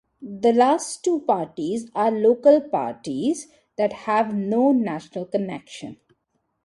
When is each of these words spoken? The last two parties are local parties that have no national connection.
The 0.23 0.51
last 0.51 1.03
two 1.03 1.19
parties 1.19 1.91
are 1.93 2.09
local 2.09 2.59
parties 2.59 3.49
that 3.77 3.93
have 3.93 4.33
no 4.33 4.71
national 4.71 5.25
connection. 5.25 5.97